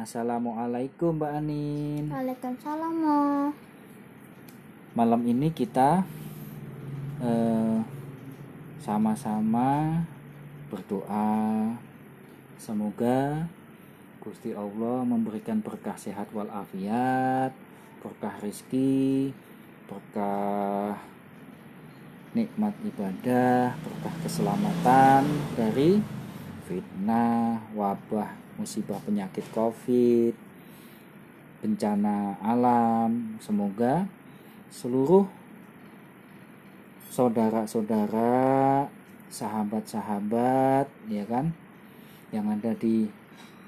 Assalamualaikum 0.00 1.20
Mbak 1.20 1.32
Anin. 1.36 2.08
Waalaikumsalam. 2.08 2.94
Ma. 3.04 3.52
Malam 4.96 5.20
ini 5.28 5.52
kita 5.52 6.08
eh, 7.20 7.78
sama-sama 8.80 10.00
berdoa 10.72 11.28
semoga 12.56 13.44
Gusti 14.24 14.56
Allah 14.56 15.04
memberikan 15.04 15.60
berkah 15.60 16.00
sehat 16.00 16.32
walafiat, 16.32 17.52
berkah 18.00 18.40
rizki, 18.40 19.36
berkah 19.84 20.96
nikmat 22.32 22.72
ibadah, 22.88 23.76
berkah 23.84 24.14
keselamatan 24.24 25.28
dari 25.60 26.00
fitnah, 26.64 27.60
wabah, 27.76 28.32
musibah 28.60 29.00
penyakit 29.00 29.48
Covid, 29.56 30.36
bencana 31.64 32.36
alam. 32.44 33.40
Semoga 33.40 34.04
seluruh 34.68 35.24
saudara-saudara, 37.08 38.86
sahabat-sahabat, 39.32 40.86
ya 41.08 41.24
kan, 41.24 41.56
yang 42.30 42.52
ada 42.52 42.76
di 42.76 43.08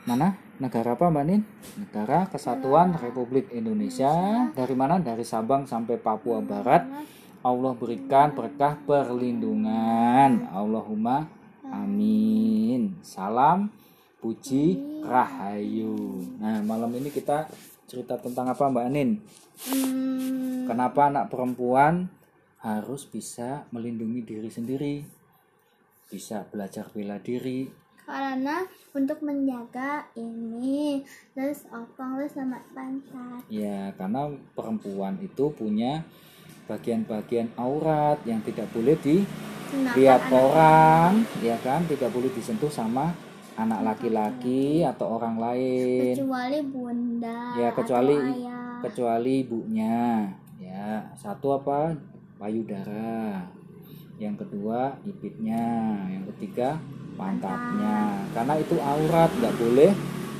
mana? 0.04 0.36
Negara 0.62 0.94
apa 0.94 1.10
Mbak 1.10 1.24
Nin? 1.26 1.42
Negara 1.74 2.30
Kesatuan 2.30 2.94
Republik 2.94 3.50
Indonesia. 3.50 4.46
Dari 4.54 4.74
mana? 4.78 5.02
Dari 5.02 5.26
Sabang 5.26 5.66
sampai 5.66 5.98
Papua 5.98 6.38
Barat. 6.38 6.86
Allah 7.42 7.74
berikan 7.74 8.30
berkah 8.30 8.78
perlindungan. 8.86 10.46
Allahumma 10.54 11.26
amin. 11.66 12.94
Salam 13.02 13.74
puji 14.22 14.78
rahayu. 15.02 15.98
Nah, 16.38 16.62
malam 16.62 16.94
ini 16.94 17.10
kita 17.10 17.50
cerita 17.84 18.14
tentang 18.16 18.46
apa 18.46 18.70
Mbak 18.70 18.88
Nin? 18.88 19.18
Hmm, 19.66 20.64
Kenapa 20.64 21.10
anak 21.10 21.26
perempuan 21.26 22.06
harus 22.62 23.02
bisa 23.04 23.66
melindungi 23.74 24.22
diri 24.22 24.46
sendiri? 24.46 24.94
Bisa 26.06 26.46
belajar 26.46 26.86
bela 26.94 27.18
diri. 27.18 27.82
karena 28.02 28.66
untuk 28.98 29.22
menjaga 29.22 30.10
ini 30.18 31.06
terus 31.32 31.62
opang 31.70 32.18
terus 32.18 32.34
sama 32.34 32.58
pantat. 32.74 33.46
Ya, 33.46 33.94
karena 33.94 34.26
perempuan 34.58 35.22
itu 35.22 35.54
punya 35.54 36.02
bagian-bagian 36.66 37.54
aurat 37.54 38.18
yang 38.26 38.42
tidak 38.42 38.66
boleh 38.74 38.98
dilihat 38.98 40.18
anak- 40.26 40.34
orang, 40.34 41.12
ya 41.46 41.54
kan? 41.62 41.86
Tidak 41.86 42.10
boleh 42.10 42.34
disentuh 42.34 42.68
sama 42.68 43.14
anak 43.54 43.80
laki-laki 43.84 44.80
atau 44.82 45.16
orang 45.16 45.36
lain. 45.36 46.16
kecuali 46.16 46.58
bunda 46.64 47.38
Ya, 47.54 47.68
kecuali- 47.70 48.16
atau 48.16 48.32
ayah. 48.32 48.78
kecuali 48.80 49.32
ibunya. 49.40 50.00
Ya 50.58 51.12
satu 51.14 51.54
apa? 51.54 51.92
Payudara. 52.36 53.44
Yang 54.16 54.46
kedua 54.46 54.94
bibitnya 55.02 55.62
yang 56.06 56.24
ketiga 56.34 56.78
pantatnya 57.14 58.22
karena 58.32 58.54
itu 58.56 58.76
aurat 58.78 59.30
nggak 59.30 59.56
boleh 59.56 59.90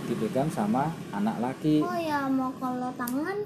dipegang 0.06 0.48
sama 0.48 0.90
anak 1.10 1.36
laki. 1.38 1.78
Oh 1.78 1.94
ya 1.94 2.26
mau 2.26 2.50
kalau 2.56 2.90
tangan? 2.94 3.38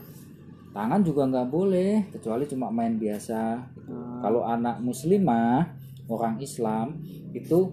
Tangan 0.73 1.01
juga 1.01 1.25
nggak 1.25 1.49
boleh 1.49 2.05
kecuali 2.11 2.45
cuma 2.45 2.69
main 2.69 2.97
biasa. 2.97 3.75
Gitu. 3.77 3.95
kalau 4.19 4.43
anak 4.43 4.83
muslimah 4.83 5.63
orang 6.09 6.43
Islam 6.43 6.99
itu 7.31 7.71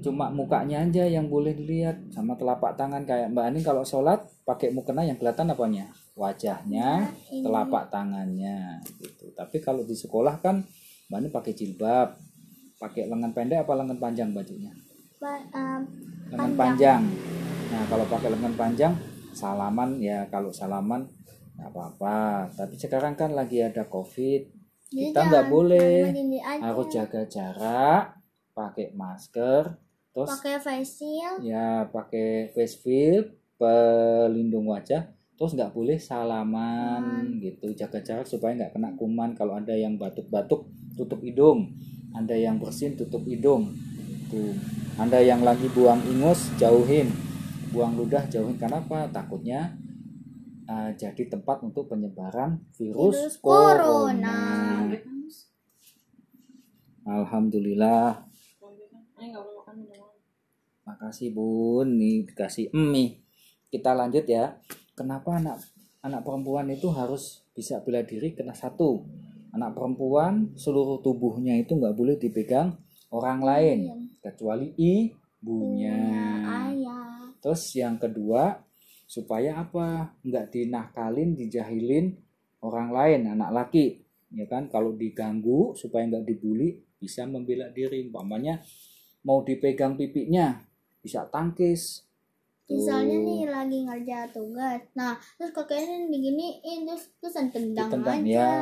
cuma 0.00 0.30
mukanya 0.30 0.82
aja 0.82 1.04
yang 1.04 1.26
boleh 1.26 1.52
dilihat 1.52 1.98
sama 2.10 2.34
telapak 2.34 2.74
tangan 2.74 3.02
kayak 3.02 3.32
Mbak 3.32 3.44
Ani 3.48 3.60
kalau 3.60 3.82
sholat 3.82 4.22
pakai 4.42 4.70
mukena 4.70 5.02
yang 5.02 5.16
kelihatan 5.16 5.50
apanya 5.50 5.90
wajahnya 6.14 7.10
ini. 7.28 7.42
telapak 7.42 7.88
tangannya 7.88 8.80
gitu 8.98 9.32
tapi 9.32 9.58
kalau 9.58 9.82
di 9.82 9.92
sekolah 9.92 10.38
kan 10.38 10.62
Mbak 11.08 11.18
Ani 11.18 11.28
pakai 11.28 11.52
jilbab 11.52 12.08
pakai 12.76 13.08
lengan 13.08 13.32
pendek 13.32 13.64
apa 13.64 13.72
lengan 13.74 13.96
panjang 13.96 14.30
bajunya 14.30 14.72
Ba- 15.16 15.48
um, 15.50 15.80
lengan 16.28 16.52
Panjang. 16.52 17.00
panjang. 17.00 17.02
Nah, 17.66 17.82
kalau 17.88 18.04
pakai 18.04 18.28
lengan 18.30 18.54
panjang, 18.54 18.92
salaman 19.32 19.96
ya 19.96 20.28
kalau 20.28 20.52
salaman 20.52 21.08
nggak 21.56 21.70
apa-apa. 21.72 22.18
Tapi 22.52 22.74
sekarang 22.76 23.16
kan 23.16 23.32
lagi 23.32 23.64
ada 23.64 23.88
COVID, 23.88 24.42
jadi 24.86 25.10
kita 25.10 25.20
nggak 25.24 25.46
boleh. 25.48 26.12
harus 26.60 26.86
jaga 26.92 27.22
jarak, 27.24 28.04
pakai 28.52 28.92
masker, 28.92 29.72
terus 30.16 30.32
pakai 30.32 30.56
face 30.64 30.96
shield 30.96 31.44
ya 31.44 31.84
pakai 31.92 32.48
face 32.56 32.80
shield, 32.80 33.36
pelindung 33.60 34.68
wajah, 34.72 35.12
terus 35.36 35.52
nggak 35.52 35.72
boleh 35.76 36.00
salaman 36.00 37.36
gitu, 37.40 37.72
jaga 37.76 38.00
jarak 38.00 38.24
supaya 38.24 38.56
nggak 38.56 38.72
kena 38.72 38.96
kuman. 38.96 39.36
Kalau 39.36 39.56
ada 39.56 39.76
yang 39.76 40.00
batuk-batuk, 40.00 40.68
tutup 40.96 41.20
hidung. 41.20 41.76
Ada 42.16 42.32
yang 42.32 42.56
bersin, 42.56 42.96
tutup 42.96 43.28
hidung. 43.28 43.76
Tuh. 44.32 44.56
Anda 44.96 45.20
yang 45.20 45.44
lagi 45.44 45.68
buang 45.68 46.00
ingus, 46.08 46.48
jauhin. 46.56 47.12
Buang 47.68 48.00
ludah, 48.00 48.24
jauhin. 48.32 48.56
Kenapa? 48.56 49.04
Takutnya 49.12 49.76
uh, 50.64 50.96
jadi 50.96 51.28
tempat 51.28 51.60
untuk 51.60 51.92
penyebaran 51.92 52.64
virus, 52.72 53.36
Virus 53.36 53.36
corona. 53.36 54.32
corona. 54.88 54.96
Alhamdulillah. 57.04 58.24
Makasih 60.86 61.34
Bun, 61.34 61.98
nih 61.98 62.22
dikasih 62.30 62.70
mie. 62.70 63.18
Kita 63.66 63.90
lanjut 63.90 64.22
ya. 64.22 64.54
Kenapa 64.94 65.42
anak 65.42 65.58
anak 66.00 66.22
perempuan 66.22 66.70
itu 66.70 66.86
harus 66.94 67.42
bisa 67.50 67.82
bela 67.82 68.06
diri? 68.06 68.38
Kena 68.38 68.54
satu, 68.54 69.02
anak 69.50 69.74
perempuan 69.74 70.54
seluruh 70.54 71.02
tubuhnya 71.02 71.58
itu 71.58 71.74
nggak 71.74 71.90
boleh 71.98 72.14
dipegang 72.16 72.78
orang 73.10 73.42
lain 73.42 73.78
kecuali 74.22 74.70
ibunya. 74.78 75.98
ayah 76.46 77.34
Terus 77.42 77.66
yang 77.74 77.98
kedua 77.98 78.54
supaya 79.10 79.58
apa? 79.58 80.14
Nggak 80.22 80.54
dinakalin, 80.54 81.34
dijahilin 81.34 82.14
orang 82.62 82.94
lain, 82.94 83.20
anak 83.34 83.50
laki, 83.50 84.06
ya 84.30 84.46
kan? 84.46 84.70
Kalau 84.70 84.94
diganggu 84.94 85.74
supaya 85.74 86.06
nggak 86.06 86.30
dibully, 86.30 86.78
bisa 87.02 87.26
membela 87.26 87.70
diri. 87.74 88.06
Umpamanya 88.06 88.62
mau 89.26 89.42
dipegang 89.42 89.98
pipinya, 89.98 90.54
bisa 91.06 91.22
tangkis. 91.30 92.02
Tuh. 92.66 92.82
misalnya 92.82 93.22
nih 93.22 93.46
lagi 93.46 93.78
ngerja 93.86 94.26
tugas 94.34 94.82
nah 94.98 95.14
terus 95.38 95.54
kakeknya 95.54 96.10
diginiin 96.10 96.82
terus 96.82 97.14
terus 97.22 97.38
tendang 97.54 97.94
Ditendang, 97.94 98.26
aja 98.26 98.26
ya. 98.26 98.54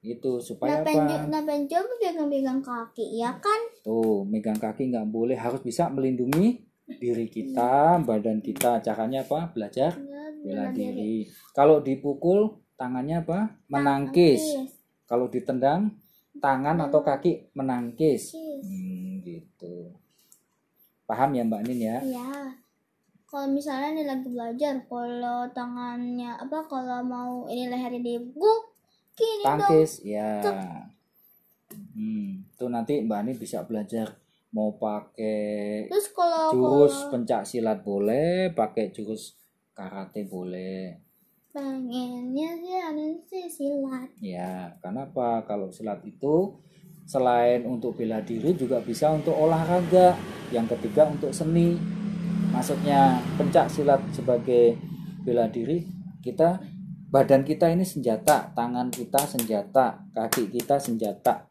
Itu 0.00 0.40
supaya 0.40 0.80
nah 0.80 0.88
apa? 0.88 1.28
nah 1.28 1.42
penjo 1.44 1.76
pegang-pegang 2.00 2.64
kaki 2.64 3.20
ya 3.20 3.36
kan 3.36 3.60
Tuh, 3.84 4.24
megang 4.24 4.56
kaki 4.56 4.88
nggak 4.88 5.12
boleh, 5.12 5.36
harus 5.36 5.60
bisa 5.60 5.92
melindungi 5.92 6.68
diri 6.96 7.28
kita, 7.28 8.00
badan 8.00 8.40
kita. 8.40 8.80
Caranya 8.80 9.24
apa? 9.28 9.52
Belajar 9.52 9.92
bela 10.40 10.72
diri. 10.72 11.28
Kalau 11.52 11.84
dipukul 11.84 12.64
tangannya 12.80 13.20
apa? 13.20 13.60
Menangkis. 13.68 14.40
Kalau 15.04 15.28
ditendang 15.28 15.92
tangan 16.40 16.80
atau 16.88 17.04
kaki 17.04 17.52
menangkis. 17.52 18.32
Paham 21.08 21.32
ya 21.32 21.42
Mbak 21.48 21.62
Nin 21.64 21.80
ya? 21.80 21.96
ya 22.04 22.52
kalau 23.28 23.48
misalnya 23.52 23.92
nih 23.92 24.06
lagi 24.08 24.28
belajar 24.32 24.74
kalau 24.88 25.44
tangannya 25.52 26.32
apa 26.32 26.64
kalau 26.64 27.00
mau 27.04 27.44
ini 27.48 27.68
lehernya 27.68 28.00
dipukul 28.00 28.72
gini 29.12 29.44
dong 29.44 29.60
Tangkis, 29.60 30.00
ya. 30.04 30.40
Hmm, 31.92 32.44
tuh 32.56 32.68
nanti 32.72 33.04
Mbak 33.04 33.20
Nin 33.24 33.36
bisa 33.36 33.64
belajar 33.68 34.16
mau 34.48 34.72
pakai 34.80 35.88
terus 35.92 36.08
kalau 36.16 36.48
jurus 36.56 37.04
kalau 37.04 37.10
pencak 37.12 37.44
silat 37.44 37.84
boleh, 37.84 38.48
pakai 38.56 38.88
jurus 38.92 39.36
karate 39.76 40.24
boleh. 40.24 40.96
pengennya 41.52 42.54
sih 42.60 42.76
ada 42.76 43.04
sih 43.28 43.44
silat 43.48 44.08
Ya, 44.20 44.72
kenapa? 44.80 45.44
Kalau 45.44 45.68
silat 45.68 46.00
itu 46.04 46.56
selain 47.08 47.64
untuk 47.64 47.96
bela 47.96 48.20
diri 48.20 48.52
juga 48.52 48.84
bisa 48.84 49.08
untuk 49.08 49.32
olahraga. 49.32 50.12
Yang 50.52 50.76
ketiga 50.76 51.08
untuk 51.08 51.32
seni. 51.32 51.80
Maksudnya 52.52 53.20
pencak 53.40 53.68
silat 53.72 54.00
sebagai 54.12 54.76
bela 55.24 55.48
diri, 55.48 55.84
kita 56.24 56.60
badan 57.12 57.44
kita 57.44 57.68
ini 57.68 57.84
senjata, 57.84 58.52
tangan 58.56 58.88
kita 58.88 59.20
senjata, 59.24 60.00
kaki 60.16 60.48
kita 60.48 60.80
senjata. 60.80 61.44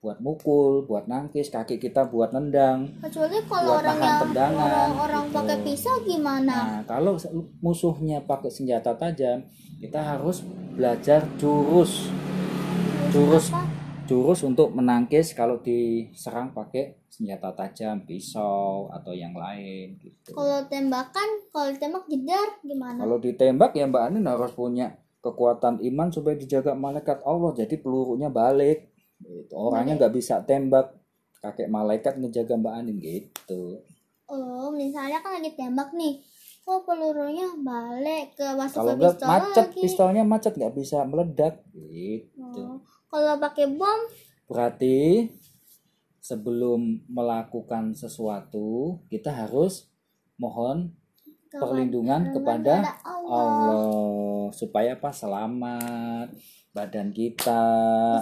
Buat 0.00 0.24
mukul, 0.24 0.88
buat 0.88 1.04
nangkis, 1.04 1.52
kaki 1.52 1.76
kita 1.76 2.08
buat 2.08 2.32
nendang. 2.32 2.88
kecuali 3.04 3.36
kalau 3.44 3.76
Buat 3.76 3.84
orang 3.84 3.98
yang 4.00 4.20
tendangan, 4.24 4.64
orang, 4.64 4.92
orang 4.96 5.24
gitu. 5.28 5.36
pakai 5.36 5.56
pisau 5.60 5.96
gimana 6.08 6.54
Nah, 6.56 6.82
kalau 6.88 7.20
musuhnya 7.60 8.24
pakai 8.24 8.48
senjata 8.48 8.96
tajam, 8.96 9.44
kita 9.76 10.00
harus 10.00 10.40
belajar 10.72 11.20
jurus. 11.36 12.08
Jurus 13.12 13.52
apa? 13.52 13.69
Jurus 14.10 14.42
untuk 14.42 14.74
menangkis 14.74 15.30
kalau 15.32 15.62
diserang 15.62 16.50
pakai 16.50 16.98
senjata 17.06 17.54
tajam 17.54 18.02
pisau 18.02 18.90
atau 18.90 19.14
yang 19.14 19.30
lain 19.32 19.94
gitu 19.96 20.34
Kalau 20.34 20.66
tembakan, 20.66 21.28
kalau 21.48 21.70
tembak 21.72 22.04
jedar 22.06 22.58
gimana? 22.60 22.98
kalau 22.98 23.16
ditembak 23.16 23.70
ya 23.72 23.86
Mbak 23.86 24.02
Anin 24.04 24.26
harus 24.26 24.50
punya 24.50 24.90
kekuatan 25.20 25.78
iman 25.84 26.10
supaya 26.10 26.34
dijaga 26.34 26.74
malaikat 26.74 27.22
Allah 27.22 27.54
jadi 27.54 27.76
pelurunya 27.76 28.26
balik 28.26 28.90
gitu. 29.20 29.52
orangnya 29.54 29.94
nggak 29.96 30.14
bisa 30.16 30.42
tembak 30.42 30.90
kakek 31.38 31.68
malaikat 31.68 32.18
ngejaga 32.18 32.58
Mbak 32.58 32.74
Anin 32.74 32.98
gitu 32.98 33.78
Oh, 34.26 34.70
misalnya 34.70 35.18
kan 35.18 35.34
lagi 35.34 35.58
tembak 35.58 35.90
nih. 35.90 36.22
Kok 36.62 36.86
pelurunya 36.86 37.50
balik 37.58 38.38
ke 38.38 38.46
masuk 38.54 38.78
kalau 38.78 38.94
ke 38.94 39.02
pistol 39.02 39.26
macet 39.26 39.66
lagi? 39.66 39.80
pistolnya 39.82 40.22
macet 40.22 40.52
nggak 40.54 40.70
bisa 40.72 40.98
meledak 41.02 41.54
gitu 41.74 42.62
Oh, 42.62 42.78
Kalau 43.10 43.42
pakai 43.42 43.66
bom, 43.74 44.06
berarti 44.46 45.26
sebelum 46.22 47.02
melakukan 47.10 47.90
sesuatu 47.90 49.02
kita 49.10 49.34
harus 49.34 49.90
mohon 50.38 50.94
perlindungan 51.50 52.30
kepada 52.30 53.02
Allah. 53.02 53.34
Allah 53.34 54.54
supaya 54.54 54.94
apa 54.94 55.10
selamat 55.10 56.30
badan 56.70 57.10
kita 57.10 57.66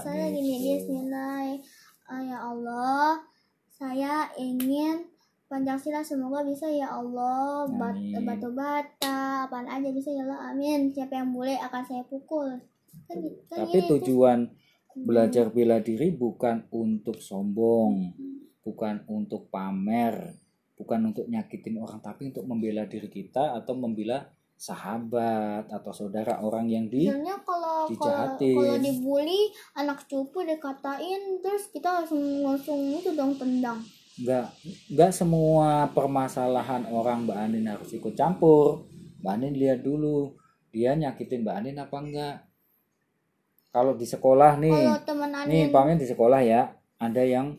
Misalnya 0.00 0.28
gini, 0.32 0.56
gitu. 0.56 0.88
Bismillah. 0.88 1.60
Ah, 2.08 2.22
ya 2.24 2.38
Allah, 2.40 3.20
saya 3.68 4.32
ingin 4.40 5.04
Pancasila 5.48 6.04
semoga 6.04 6.44
bisa 6.44 6.68
ya 6.68 6.88
Allah 6.92 7.64
bat, 7.72 7.96
batu 8.24 8.52
bata 8.52 9.48
apaan 9.48 9.64
aja 9.64 9.88
bisa 9.92 10.12
ya 10.12 10.24
Allah 10.28 10.52
amin 10.52 10.92
siapa 10.92 11.16
yang 11.16 11.32
boleh 11.32 11.56
akan 11.56 11.82
saya 11.88 12.04
pukul 12.04 12.52
kan, 13.08 13.16
kan 13.48 13.64
tapi 13.64 13.80
gini, 13.80 13.88
tujuan 13.88 14.44
belajar 15.04 15.50
bela 15.52 15.78
diri 15.82 16.10
bukan 16.14 16.66
untuk 16.74 17.18
sombong 17.22 18.14
bukan 18.64 19.04
untuk 19.08 19.48
pamer 19.48 20.34
bukan 20.78 21.10
untuk 21.10 21.26
nyakitin 21.26 21.80
orang 21.82 21.98
tapi 21.98 22.30
untuk 22.30 22.46
membela 22.46 22.86
diri 22.86 23.10
kita 23.10 23.58
atau 23.58 23.74
membela 23.74 24.30
sahabat 24.58 25.70
atau 25.70 25.94
saudara 25.94 26.42
orang 26.42 26.66
yang 26.66 26.90
di 26.90 27.06
Sebenarnya 27.06 27.38
kalau 27.46 27.86
kalau 27.86 27.94
dijahatin. 27.94 28.56
kalau 28.58 28.76
dibully 28.82 29.40
anak 29.78 30.02
cupu 30.10 30.42
dikatain 30.42 31.38
terus 31.38 31.70
kita 31.70 32.02
langsung 32.02 32.42
langsung 32.42 32.78
itu 32.98 33.14
dong 33.14 33.38
tendang. 33.38 33.78
nggak 34.18 34.50
nggak 34.98 35.12
semua 35.14 35.86
permasalahan 35.94 36.90
orang 36.90 37.22
Mbak 37.22 37.38
Anin 37.38 37.70
harus 37.70 37.94
ikut 37.94 38.18
campur 38.18 38.82
Mbak 39.22 39.30
Anin 39.38 39.54
lihat 39.54 39.86
dulu 39.86 40.34
dia 40.74 40.98
nyakitin 40.98 41.46
Mbak 41.46 41.54
Anin 41.54 41.78
apa 41.78 41.96
enggak 42.02 42.34
kalau 43.68 43.94
di 43.94 44.06
sekolah 44.08 44.56
nih 44.56 44.72
Kalau 44.72 45.46
nih 45.48 45.68
pamen 45.68 46.00
di 46.00 46.06
sekolah 46.08 46.40
ya 46.40 46.72
ada 46.98 47.22
yang 47.22 47.54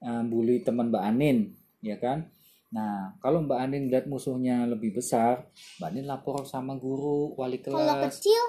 eh, 0.00 0.22
bully 0.26 0.64
teman 0.64 0.88
Mbak 0.88 1.04
Anin 1.04 1.52
ya 1.84 2.00
kan? 2.00 2.26
Nah 2.72 3.14
kalau 3.20 3.44
Mbak 3.44 3.60
Anin 3.60 3.92
lihat 3.92 4.06
musuhnya 4.08 4.64
lebih 4.64 4.96
besar 4.96 5.44
Mbak 5.78 5.88
Anin 5.92 6.06
lapor 6.08 6.42
sama 6.48 6.74
guru 6.80 7.36
wali 7.36 7.60
kalau 7.60 7.82
kelas 7.82 8.18
kecil? 8.18 8.44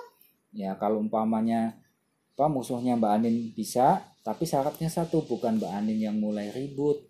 Ya 0.56 0.76
kalau 0.80 1.04
umpamanya 1.04 1.76
apa 2.36 2.48
musuhnya 2.48 2.96
Mbak 2.98 3.14
Anin 3.22 3.36
bisa 3.54 4.02
tapi 4.22 4.46
syaratnya 4.46 4.88
satu 4.88 5.26
bukan 5.28 5.60
Mbak 5.60 5.72
Anin 5.72 6.00
yang 6.00 6.18
mulai 6.18 6.50
ribut. 6.54 7.04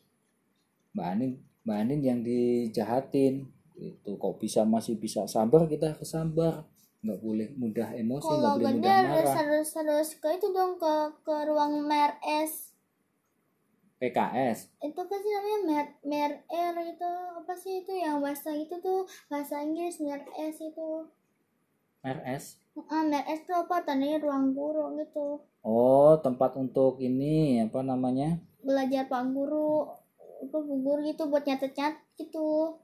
Mbak 0.98 1.07
Anin 1.07 1.31
Mbak 1.62 1.77
Anin 1.77 2.00
yang 2.01 2.19
dijahatin. 2.25 3.45
Itu 3.77 4.18
kok 4.18 4.38
bisa 4.38 4.62
masih 4.62 4.98
bisa 4.98 5.25
sabar 5.25 5.65
kita 5.65 5.98
harus 5.98 6.06
sabar 6.06 6.70
nggak 7.01 7.19
boleh 7.21 7.48
mudah 7.57 7.89
emosi 7.98 8.30
nggak 8.30 8.42
kalau 8.45 8.57
boleh 8.62 8.74
mudah 8.77 8.98
harus 9.01 9.25
marah. 9.25 9.38
harus 9.42 9.69
harus 9.74 10.07
ke 10.21 10.27
itu 10.38 10.48
dong 10.53 10.77
ke 10.77 10.94
ke 11.25 11.36
ruang 11.50 11.74
MERS 11.89 12.53
PKS 14.01 14.59
itu 14.81 14.98
apa 14.98 15.13
sih 15.13 15.30
namanya? 15.30 15.59
Mer 15.62 15.88
mer 16.01 16.31
R 16.50 16.75
itu 16.89 17.12
apa 17.38 17.53
sih 17.53 17.86
itu 17.86 17.94
yang 17.94 18.18
bahasa 18.18 18.50
itu 18.50 18.74
tuh 18.81 19.06
bahasa 19.30 19.62
Inggris 19.62 20.01
MERS 20.01 20.57
itu. 20.57 21.06
RS 22.01 22.57
ah 22.89 23.06
MERS 23.06 23.45
itu 23.45 23.53
apa? 23.53 23.86
Tandanya 23.86 24.18
ruang 24.18 24.57
guru 24.57 24.98
gitu. 24.98 25.45
Oh 25.62 26.18
tempat 26.18 26.57
untuk 26.57 26.98
ini 26.98 27.62
apa 27.62 27.86
namanya? 27.86 28.42
Belajar 28.65 29.06
pak 29.06 29.21
guru 29.30 29.86
apa 30.42 30.57
bu 30.57 30.74
guru 30.81 31.06
gitu 31.06 31.30
buat 31.30 31.45
nyatet 31.45 31.77
nyatet 31.77 32.01
gitu 32.18 32.81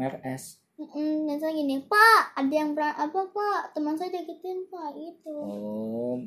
MERS 0.00 0.64
Mm, 0.76 1.24
misalnya 1.24 1.56
gini, 1.56 1.76
Pak, 1.88 2.36
ada 2.36 2.52
yang 2.52 2.76
apa 2.76 3.20
Pak, 3.32 3.72
teman 3.72 3.96
saya 3.96 4.12
dikitin 4.12 4.68
Pak 4.68 4.92
itu. 4.92 5.32
oh 5.32 6.20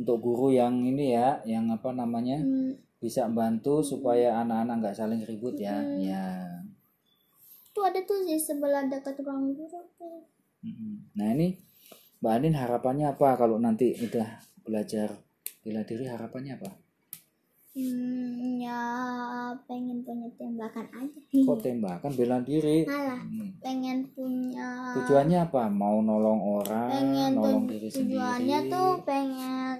untuk 0.00 0.16
guru 0.24 0.48
yang 0.48 0.80
ini 0.80 1.12
ya 1.12 1.36
yang 1.44 1.68
apa 1.68 1.92
namanya 1.92 2.40
Hmm, 2.40 2.72
bisa 2.96 3.28
bantu 3.28 3.84
supaya 3.84 4.40
anak-anak 4.40 4.80
nggak 4.80 4.96
saling 4.96 5.20
ribut 5.28 5.60
ya 5.60 5.76
Mm-mm. 5.76 6.00
ya 6.00 6.24
tuh 7.76 7.84
ada 7.84 8.00
tuh 8.02 8.24
di 8.24 8.40
sebelah 8.40 8.88
dekat 8.88 9.20
ruang 9.20 9.52
guru 9.52 9.80
tuh. 9.94 10.24
Nah 11.16 11.28
ini 11.36 11.52
Mbak 12.20 12.32
Anin 12.32 12.56
harapannya 12.56 13.06
apa 13.12 13.36
kalau 13.36 13.56
nanti 13.56 13.92
udah 13.96 14.40
belajar 14.64 15.12
bela 15.60 15.84
diri 15.84 16.04
harapannya 16.08 16.56
apa? 16.60 16.70
Hmm, 17.70 18.58
ya 18.58 18.80
pengen 19.64 20.02
punya 20.04 20.26
tembakan 20.36 20.84
aja. 20.90 21.20
Kok 21.30 21.60
tembakan 21.62 22.12
bela 22.18 22.36
diri? 22.42 22.84
Alah, 22.84 23.20
Hmm. 23.24 23.39
Pengen 23.60 24.08
punya. 24.16 24.96
Tujuannya 24.96 25.38
apa? 25.46 25.68
Mau 25.68 26.00
nolong 26.00 26.40
orang, 26.60 26.88
pengen 26.88 27.30
nolong 27.36 27.64
diri 27.68 27.88
tujuannya 27.92 28.58
sendiri. 28.64 28.72
tuh 28.72 28.92
pengen 29.04 29.78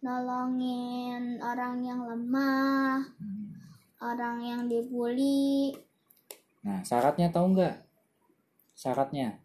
nolongin 0.00 1.36
orang 1.44 1.84
yang 1.84 2.00
lemah, 2.08 3.04
Hmm. 3.20 3.52
orang 4.00 4.36
yang 4.40 4.62
dibully. 4.66 5.76
Nah 6.64 6.80
syaratnya 6.80 7.28
tahu 7.28 7.56
nggak? 7.56 7.76
Syaratnya 8.72 9.36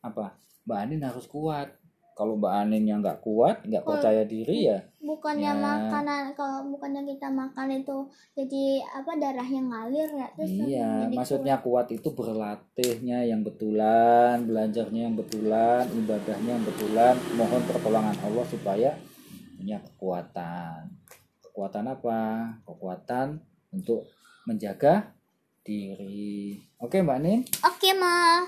apa? 0.00 0.40
Mbak 0.64 0.78
Anin 0.80 1.04
harus 1.04 1.28
kuat. 1.28 1.72
Kalau 2.18 2.34
Mbak 2.34 2.50
Anin 2.66 2.82
yang 2.82 2.98
nggak 2.98 3.22
kuat, 3.22 3.62
nggak 3.62 3.86
percaya 3.86 4.26
diri 4.26 4.66
ya, 4.66 4.82
bukannya 4.98 5.54
Ya. 5.54 5.62
makanan 5.62 6.34
kalau 6.34 6.66
bukannya 6.66 7.06
kita 7.06 7.30
makan 7.30 7.70
itu 7.78 7.94
jadi 8.34 8.82
apa 8.90 9.14
darahnya 9.22 9.62
ngalir 9.62 10.10
ya 10.10 10.26
terus 10.34 10.50
iya. 10.66 11.06
Maksudnya 11.06 11.62
kuat 11.62 11.86
itu 11.94 12.10
berlatihnya 12.10 13.22
yang 13.22 13.46
betulan, 13.46 14.42
belajarnya 14.42 15.06
yang 15.06 15.14
betulan, 15.14 15.86
ibadahnya 15.94 16.58
yang 16.58 16.66
betulan. 16.66 17.14
Mohon 17.38 17.62
pertolongan 17.70 18.16
Allah 18.26 18.46
supaya 18.50 18.90
punya 19.54 19.78
kekuatan. 19.78 20.90
Kekuatan 21.46 21.84
apa? 21.86 22.20
Kekuatan 22.66 23.38
untuk 23.70 24.10
menjaga 24.42 25.14
diri. 25.62 26.58
Oke 26.82 26.98
Mbak 26.98 27.18
Nin, 27.22 27.40
kuat. 27.46 27.78
oke 27.78 27.90
ma 27.94 28.42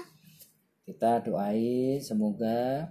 kita 0.83 1.23
doai 1.23 2.03
semoga 2.03 2.91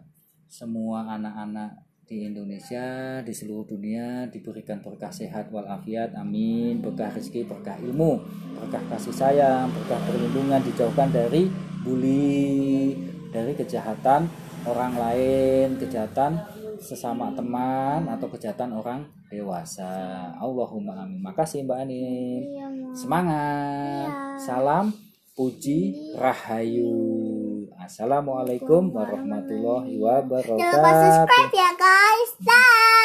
semua 0.50 1.06
anak-anak 1.06 1.86
di 2.10 2.26
Indonesia, 2.26 3.22
di 3.22 3.30
seluruh 3.30 3.70
dunia 3.70 4.26
diberikan 4.34 4.82
berkah 4.82 5.14
sehat 5.14 5.54
walafiat, 5.54 6.18
amin. 6.18 6.82
Berkah 6.82 7.14
rezeki, 7.14 7.46
berkah 7.46 7.78
ilmu, 7.78 8.18
berkah 8.58 8.82
kasih 8.90 9.14
sayang, 9.14 9.70
berkah 9.70 10.02
perlindungan, 10.10 10.58
dijauhkan 10.66 11.14
dari 11.14 11.46
bully, 11.86 12.98
dari 13.30 13.54
kejahatan 13.54 14.26
orang 14.66 14.98
lain, 14.98 15.78
kejahatan 15.78 16.42
sesama 16.82 17.30
teman 17.38 18.10
atau 18.10 18.26
kejahatan 18.34 18.74
orang 18.74 19.06
dewasa. 19.30 20.34
Allahumma 20.42 21.06
amin. 21.06 21.22
Makasih 21.22 21.62
Mbak 21.70 21.78
Anin. 21.78 22.42
iya 22.50 22.66
ma 22.66 22.90
Semangat. 22.98 24.10
Iya. 24.10 24.42
Salam 24.42 24.86
puji 25.38 25.94
rahayu. 26.18 27.39
Assalamualaikum 27.90 28.94
warahmatullahi 28.94 29.98
Jangan 29.98 30.22
lupa 30.22 30.22
wabarakatuh. 30.22 31.02
subscribe 31.02 31.54
ya 31.58 31.72
guys 31.74 32.32
dah 32.46 32.99